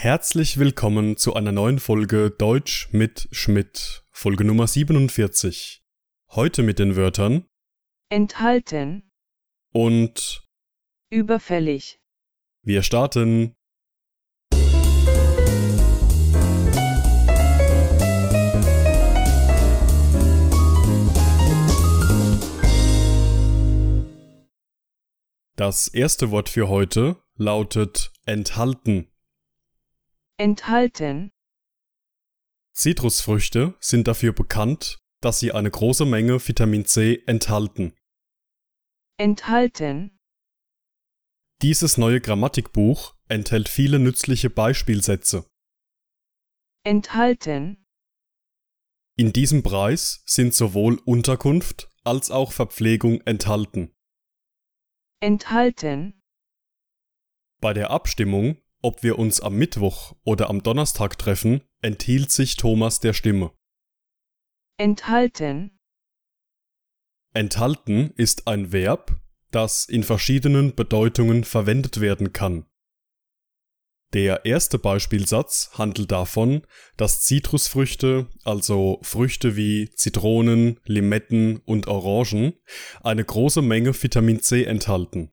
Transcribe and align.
Herzlich 0.00 0.58
willkommen 0.58 1.16
zu 1.16 1.34
einer 1.34 1.50
neuen 1.50 1.80
Folge 1.80 2.30
Deutsch 2.30 2.88
mit 2.92 3.28
Schmidt, 3.32 4.04
Folge 4.12 4.44
Nummer 4.44 4.68
47. 4.68 5.82
Heute 6.30 6.62
mit 6.62 6.78
den 6.78 6.94
Wörtern 6.94 7.48
enthalten, 8.08 9.10
und 9.72 10.46
überfällig, 11.10 12.00
wir 12.62 12.84
starten. 12.84 13.56
Das 25.56 25.88
erste 25.88 26.30
Wort 26.30 26.48
für 26.48 26.68
heute 26.68 27.16
lautet 27.34 28.12
enthalten. 28.26 29.08
Enthalten, 30.38 31.30
Zitrusfrüchte 32.72 33.74
sind 33.80 34.06
dafür 34.06 34.32
bekannt, 34.32 34.98
dass 35.20 35.40
sie 35.40 35.50
eine 35.52 35.70
große 35.70 36.06
Menge 36.06 36.38
Vitamin 36.46 36.84
C 36.86 37.22
enthalten. 37.26 37.94
enthalten, 39.18 40.16
Dieses 41.60 41.98
neue 41.98 42.20
Grammatikbuch 42.20 43.16
enthält 43.28 43.68
viele 43.68 43.98
nützliche 43.98 44.48
Beispielsätze. 44.48 45.44
enthalten, 46.84 47.84
In 49.16 49.32
diesem 49.32 49.64
Preis 49.64 50.22
sind 50.24 50.54
sowohl 50.54 51.00
Unterkunft 51.04 51.90
als 52.04 52.30
auch 52.30 52.52
Verpflegung 52.52 53.20
enthalten. 53.22 53.92
enthalten, 55.20 56.22
Bei 57.60 57.72
der 57.74 57.90
Abstimmung, 57.90 58.62
ob 58.82 59.02
wir 59.02 59.18
uns 59.18 59.40
am 59.40 59.56
Mittwoch 59.56 60.14
oder 60.24 60.48
am 60.50 60.62
Donnerstag 60.62 61.18
treffen, 61.18 61.62
enthielt 61.82 62.30
sich 62.30 62.56
Thomas 62.56 63.00
der 63.00 63.12
Stimme. 63.12 63.52
enthalten, 64.78 65.78
Enthalten 67.34 68.12
ist 68.16 68.48
ein 68.48 68.72
Verb, 68.72 69.20
das 69.50 69.84
in 69.84 70.02
verschiedenen 70.02 70.74
Bedeutungen 70.74 71.44
verwendet 71.44 72.00
werden 72.00 72.32
kann. 72.32 72.66
Der 74.14 74.46
erste 74.46 74.78
Beispielsatz 74.78 75.70
handelt 75.74 76.10
davon, 76.10 76.62
dass 76.96 77.22
Zitrusfrüchte, 77.22 78.26
also 78.42 79.00
Früchte 79.02 79.54
wie 79.56 79.90
Zitronen, 79.90 80.80
Limetten 80.84 81.58
und 81.66 81.88
Orangen, 81.88 82.54
eine 83.02 83.22
große 83.22 83.60
Menge 83.60 83.92
Vitamin 84.02 84.40
C 84.40 84.64
enthalten. 84.64 85.30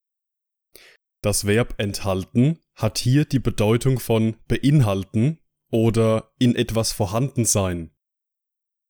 Das 1.25 1.47
Verb 1.47 1.73
enthalten 1.79 2.59
hat 2.75 2.99
hier 2.99 3.25
die 3.25 3.39
Bedeutung 3.39 3.99
von 3.99 4.35
beinhalten 4.47 5.39
oder 5.71 6.31
in 6.37 6.55
etwas 6.55 6.91
vorhanden 6.91 7.45
sein. 7.45 7.89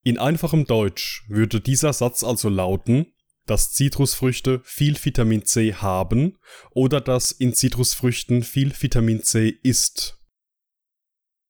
In 0.03 0.19
einfachem 0.19 0.65
Deutsch 0.65 1.23
würde 1.29 1.61
dieser 1.61 1.93
Satz 1.93 2.25
also 2.25 2.49
lauten, 2.49 3.13
dass 3.45 3.71
Zitrusfrüchte 3.71 4.59
viel 4.65 5.01
Vitamin 5.01 5.45
C 5.45 5.75
haben 5.75 6.37
oder 6.71 6.99
dass 6.99 7.31
in 7.31 7.53
Zitrusfrüchten 7.53 8.43
viel 8.43 8.73
Vitamin 8.77 9.23
C 9.23 9.57
ist. 9.63 10.19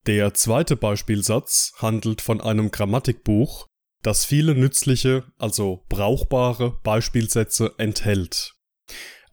Der 0.06 0.36
zweite 0.36 0.75
Beispielsatz 0.75 1.73
handelt 1.80 2.22
von 2.22 2.41
einem 2.41 2.69
Grammatikbuch, 2.69 3.66
das 4.03 4.23
viele 4.23 4.53
nützliche, 4.53 5.23
also 5.39 5.83
brauchbare 5.89 6.80
Beispielsätze 6.83 7.73
enthält. 7.80 8.53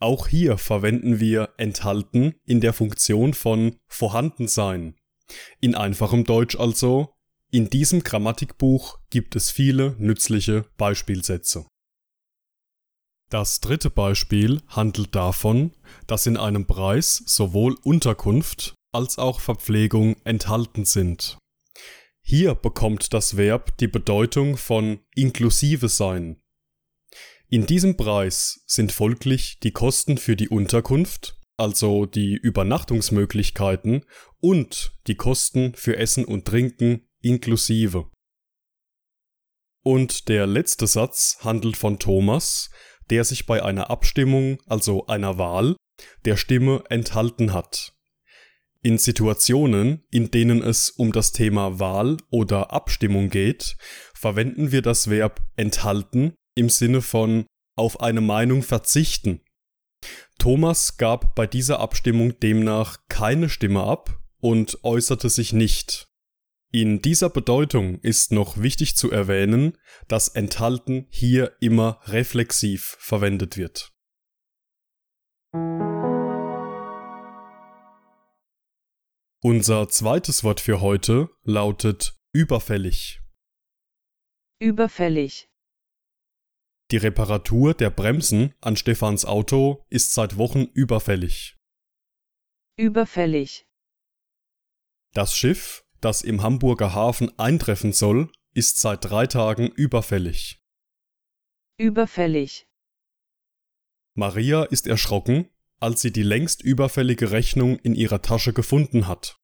Auch 0.03 0.27
hier 0.27 0.59
verwenden 0.59 1.21
wir 1.21 1.51
enthalten 1.59 2.35
in 2.45 2.61
der 2.61 2.73
Funktion 2.73 3.35
von 3.35 3.77
vorhanden 3.87 4.49
sein. 4.49 4.97
In 5.61 5.77
einfachem 5.77 6.25
Deutsch 6.25 6.57
also, 6.57 7.15
in 7.53 7.71
diesem 7.71 8.03
Grammatikbuch 8.03 8.99
gibt 9.11 9.37
es 9.37 9.53
viele 9.53 9.95
nützliche 10.01 10.65
Beispielsätze. 10.77 11.67
Das 13.31 13.61
dritte 13.61 13.91
Beispiel 13.91 14.61
handelt 14.67 15.15
davon, 15.15 15.71
dass 16.09 16.27
in 16.27 16.37
einem 16.37 16.67
Preis 16.67 17.23
sowohl 17.25 17.77
Unterkunft 17.85 18.75
als 18.91 19.19
auch 19.19 19.39
Verpflegung 19.39 20.17
enthalten 20.25 20.85
sind. 20.85 21.39
Hier 22.23 22.57
bekommt 22.57 23.15
das 23.15 23.37
Verb 23.37 23.79
die 23.79 23.87
Bedeutung 23.87 24.57
von 24.57 24.99
inklusive 25.15 25.89
sein. 25.89 26.42
In 27.53 27.67
diesem 27.67 27.99
Preis 27.99 28.65
sind 28.67 28.93
folglich 28.93 29.61
die 29.61 29.73
Kosten 29.73 30.17
für 30.17 30.37
die 30.37 30.49
Unterkunft, 30.49 31.37
also 31.59 32.07
die 32.07 32.35
Übernachtungsmöglichkeiten 32.35 34.07
und 34.41 34.99
die 35.07 35.17
Kosten 35.17 35.75
für 35.75 35.99
Essen 35.99 36.25
und 36.25 36.47
Trinken 36.47 37.11
inklusive. 37.21 38.11
Und 39.85 40.31
der 40.31 40.47
letzte 40.47 40.87
Satz 40.87 41.41
handelt 41.41 41.77
von 41.77 41.99
Thomas, 41.99 42.71
der 43.11 43.23
sich 43.23 43.45
bei 43.45 43.63
einer 43.63 43.91
Abstimmung, 43.91 44.57
also 44.67 45.07
einer 45.09 45.37
Wahl, 45.37 45.77
der 46.25 46.39
Stimme 46.39 46.85
enthalten 46.89 47.53
hat. 47.53 47.93
In 48.81 48.97
Situationen, 48.97 50.07
in 50.11 50.31
denen 50.31 50.63
es 50.63 50.89
um 50.89 51.13
das 51.13 51.33
Thema 51.33 51.79
Wahl 51.79 52.17
oder 52.31 52.73
Abstimmung 52.73 53.29
geht, 53.29 53.77
verwenden 54.15 54.73
wir 54.73 54.81
das 54.81 55.11
Verb 55.11 55.43
enthalten 55.57 56.33
im 56.55 56.69
Sinne 56.69 57.03
von 57.03 57.47
auf 57.77 58.01
eine 58.01 58.21
Meinung 58.21 58.63
verzichten. 58.63 59.41
Thomas 60.39 60.97
gab 60.97 61.35
bei 61.35 61.47
dieser 61.47 61.81
Abstimmung 61.81 62.39
demnach 62.41 62.99
keine 63.09 63.49
Stimme 63.49 63.83
ab 63.85 64.21
und 64.39 64.83
äußerte 64.83 65.31
sich 65.31 65.53
nicht. 65.53 66.09
In 66.73 67.03
dieser 67.03 67.29
Bedeutung 67.29 68.01
ist 68.01 68.33
noch 68.33 68.61
wichtig 68.61 68.97
zu 68.97 69.11
erwähnen, 69.11 69.77
dass 70.09 70.29
enthalten 70.29 71.07
hier 71.11 71.53
immer 71.61 72.01
reflexiv 72.05 72.97
verwendet 72.99 73.57
wird. 73.59 73.93
Unser 79.45 79.89
zweites 79.89 80.45
Wort 80.45 80.61
für 80.61 80.81
heute 80.81 81.29
lautet 81.43 82.17
überfällig. 82.33 83.21
überfällig, 84.61 85.52
Die 86.93 86.99
Reparatur 86.99 87.73
der 87.73 87.89
Bremsen 87.89 88.55
an 88.61 88.77
Stefans 88.77 89.25
Auto 89.25 89.83
ist 89.89 90.13
seit 90.13 90.37
Wochen 90.37 90.65
überfällig. 90.75 91.57
überfällig, 92.77 93.67
Das 95.15 95.35
Schiff, 95.35 95.87
das 96.03 96.21
im 96.21 96.43
Hamburger 96.43 96.93
Hafen 96.93 97.39
eintreffen 97.39 97.95
soll, 97.95 98.31
ist 98.53 98.79
seit 98.79 99.07
drei 99.07 99.27
Tagen 99.27 99.69
überfällig. 99.69 100.61
überfällig, 101.79 102.69
Maria 104.15 104.65
ist 104.65 104.87
erschrocken, 104.87 105.49
als 105.81 106.03
sie 106.03 106.13
die 106.13 106.23
längst 106.23 106.61
überfällige 106.61 107.31
Rechnung 107.31 107.79
in 107.79 107.95
ihrer 107.95 108.21
Tasche 108.21 108.53
gefunden 108.53 109.07
hat. 109.07 109.41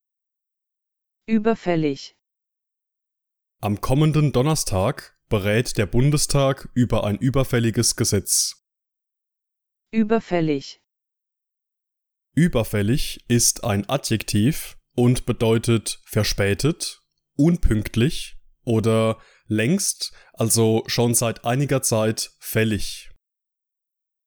überfällig, 1.26 2.14
Am 3.62 3.80
kommenden 3.80 4.32
Donnerstag 4.32 5.17
berät 5.28 5.76
der 5.76 5.86
Bundestag 5.86 6.68
über 6.74 7.04
ein 7.04 7.16
überfälliges 7.16 7.96
Gesetz. 7.96 8.64
überfällig, 9.92 10.80
Überfällig 12.34 13.24
ist 13.26 13.64
ein 13.64 13.88
Adjektiv 13.88 14.78
und 14.94 15.26
bedeutet 15.26 16.00
verspätet, 16.04 17.00
unpünktlich 17.34 18.36
oder 18.64 19.18
längst, 19.46 20.12
also 20.34 20.84
schon 20.86 21.14
seit 21.14 21.44
einiger 21.44 21.82
Zeit 21.82 22.30
fällig. 22.38 23.07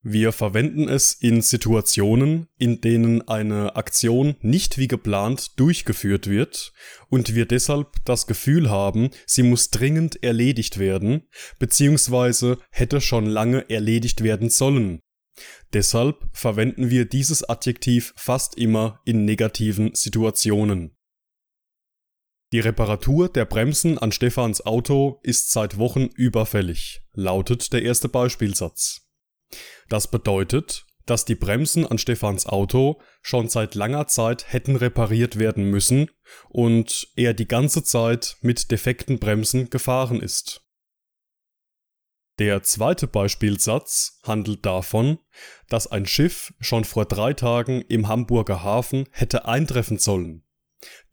Wir 0.04 0.32
verwenden 0.32 0.88
es 0.88 1.12
in 1.12 1.42
Situationen, 1.42 2.48
in 2.58 2.80
denen 2.80 3.26
eine 3.28 3.76
Aktion 3.76 4.34
nicht 4.40 4.76
wie 4.76 4.88
geplant 4.88 5.60
durchgeführt 5.60 6.28
wird 6.28 6.72
und 7.08 7.36
wir 7.36 7.46
deshalb 7.46 8.04
das 8.04 8.26
Gefühl 8.26 8.68
haben, 8.68 9.10
sie 9.26 9.44
muss 9.44 9.70
dringend 9.70 10.20
erledigt 10.24 10.80
werden, 10.80 11.28
beziehungsweise 11.60 12.58
hätte 12.70 13.00
schon 13.00 13.26
lange 13.26 13.70
erledigt 13.70 14.24
werden 14.24 14.50
sollen. 14.50 14.98
Deshalb 15.72 16.28
verwenden 16.32 16.90
wir 16.90 17.04
dieses 17.04 17.48
Adjektiv 17.48 18.12
fast 18.16 18.58
immer 18.58 19.00
in 19.04 19.24
negativen 19.24 19.94
Situationen. 19.94 20.96
Die 22.52 22.60
Reparatur 22.60 23.28
der 23.28 23.44
Bremsen 23.44 23.98
an 23.98 24.10
Stefans 24.10 24.66
Auto 24.66 25.20
ist 25.22 25.52
seit 25.52 25.78
Wochen 25.78 26.06
überfällig, 26.16 27.02
lautet 27.14 27.72
der 27.72 27.82
erste 27.82 28.08
Beispielsatz. 28.08 29.01
Das 29.88 30.10
bedeutet, 30.10 30.86
dass 31.06 31.24
die 31.24 31.34
Bremsen 31.34 31.86
an 31.86 31.98
Stefans 31.98 32.46
Auto 32.46 33.00
schon 33.22 33.48
seit 33.48 33.74
langer 33.74 34.06
Zeit 34.06 34.52
hätten 34.52 34.76
repariert 34.76 35.38
werden 35.38 35.70
müssen 35.70 36.10
und 36.48 37.08
er 37.16 37.34
die 37.34 37.48
ganze 37.48 37.82
Zeit 37.82 38.36
mit 38.40 38.70
defekten 38.70 39.18
Bremsen 39.18 39.70
gefahren 39.70 40.20
ist. 40.20 40.62
Der 42.38 42.62
zweite 42.62 43.06
Beispielsatz 43.06 44.20
handelt 44.24 44.64
davon, 44.64 45.18
dass 45.68 45.86
ein 45.86 46.06
Schiff 46.06 46.54
schon 46.60 46.84
vor 46.84 47.04
drei 47.04 47.34
Tagen 47.34 47.82
im 47.82 48.08
Hamburger 48.08 48.62
Hafen 48.62 49.06
hätte 49.10 49.44
eintreffen 49.44 49.98
sollen. 49.98 50.44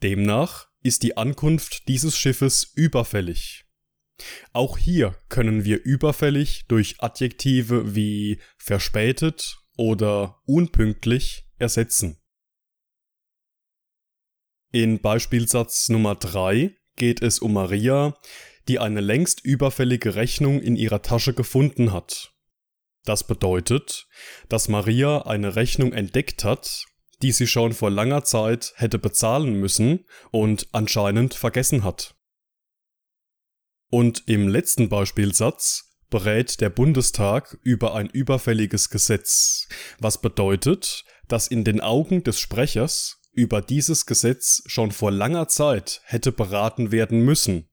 Demnach 0.02 0.70
ist 0.82 1.04
die 1.04 1.18
Ankunft 1.18 1.88
dieses 1.88 2.18
Schiffes 2.18 2.72
überfällig. 2.74 3.66
Auch 4.54 4.78
hier 4.78 5.16
können 5.30 5.66
wir 5.66 5.84
überfällig 5.84 6.66
durch 6.68 6.96
Adjektive 7.00 7.96
wie 7.96 8.40
verspätet 8.58 9.58
oder 9.78 10.42
unpünktlich 10.46 11.46
ersetzen. 11.58 12.18
In 14.72 15.02
Beispielsatz 15.02 15.90
Nummer 15.90 16.16
3 16.16 16.76
geht 16.96 17.22
es 17.22 17.40
um 17.40 17.54
Maria, 17.54 18.16
die 18.68 18.78
eine 18.78 19.02
längst 19.02 19.44
überfällige 19.44 20.16
Rechnung 20.16 20.62
in 20.62 20.76
ihrer 20.76 21.02
Tasche 21.02 21.34
gefunden 21.34 21.92
hat. 21.92 22.34
Das 23.04 23.26
bedeutet, 23.26 24.08
dass 24.50 24.68
Maria 24.68 25.24
eine 25.24 25.56
Rechnung 25.56 25.94
entdeckt 25.94 26.44
hat, 26.44 26.86
die 27.22 27.32
sie 27.32 27.48
schon 27.48 27.74
vor 27.74 27.90
langer 27.90 28.24
Zeit 28.24 28.74
hätte 28.76 29.00
bezahlen 29.00 29.56
müssen 29.60 30.06
und 30.32 30.68
anscheinend 30.72 31.34
vergessen 31.34 31.84
hat. 31.84 32.16
Und 33.92 34.24
im 34.28 34.48
letzten 34.48 34.88
Beispielsatz 34.88 35.98
berät 36.10 36.62
der 36.62 36.70
Bundestag 36.70 37.58
über 37.64 37.96
ein 37.96 38.08
überfälliges 38.08 38.90
Gesetz, 38.90 39.68
was 40.00 40.22
bedeutet, 40.22 41.06
dass 41.28 41.48
in 41.48 41.64
den 41.64 41.82
Augen 41.82 42.24
des 42.24 42.40
Sprechers 42.40 43.20
über 43.32 43.62
dieses 43.62 44.06
Gesetz 44.06 44.64
schon 44.66 44.92
vor 44.92 45.12
langer 45.12 45.48
Zeit 45.48 46.02
hätte 46.06 46.32
beraten 46.32 46.92
werden 46.92 47.22
müssen. 47.22 47.68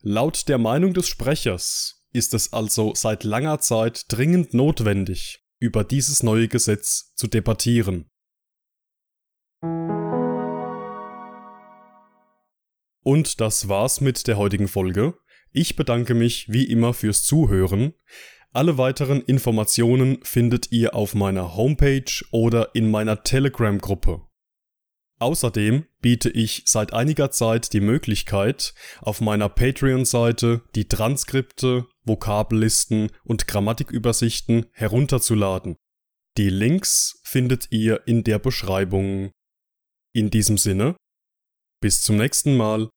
Laut 0.00 0.48
der 0.48 0.58
Meinung 0.58 0.94
des 0.94 1.08
Sprechers 1.08 2.02
ist 2.12 2.34
es 2.34 2.52
also 2.52 2.94
seit 2.94 3.24
langer 3.24 3.60
Zeit 3.60 4.06
dringend 4.08 4.52
notwendig, 4.54 5.44
über 5.58 5.84
dieses 5.84 6.22
neue 6.22 6.48
Gesetz 6.48 7.14
zu 7.14 7.28
debattieren. 7.28 8.10
Und 13.02 13.40
das 13.40 13.68
war's 13.68 14.00
mit 14.00 14.26
der 14.26 14.36
heutigen 14.36 14.68
Folge. 14.68 15.14
Ich 15.52 15.76
bedanke 15.76 16.14
mich 16.14 16.50
wie 16.50 16.64
immer 16.64 16.94
fürs 16.94 17.24
Zuhören. 17.24 17.94
Alle 18.52 18.78
weiteren 18.78 19.20
Informationen 19.20 20.18
findet 20.22 20.72
ihr 20.72 20.94
auf 20.94 21.14
meiner 21.14 21.56
Homepage 21.56 22.24
oder 22.30 22.74
in 22.74 22.90
meiner 22.90 23.22
Telegram-Gruppe. 23.22 24.22
Außerdem 25.20 25.84
biete 26.00 26.30
ich 26.30 26.62
seit 26.64 26.94
einiger 26.94 27.30
Zeit 27.30 27.72
die 27.74 27.80
Möglichkeit, 27.80 28.74
auf 29.02 29.20
meiner 29.20 29.48
Patreon-Seite 29.48 30.62
die 30.74 30.88
Transkripte, 30.88 31.86
Vokabellisten 32.04 33.10
und 33.24 33.46
Grammatikübersichten 33.46 34.66
herunterzuladen. 34.72 35.76
Die 36.38 36.48
Links 36.48 37.20
findet 37.22 37.70
ihr 37.70 38.06
in 38.06 38.24
der 38.24 38.38
Beschreibung. 38.38 39.30
In 40.12 40.30
diesem 40.30 40.58
Sinne, 40.58 40.96
bis 41.80 42.02
zum 42.02 42.16
nächsten 42.16 42.56
Mal. 42.56 42.88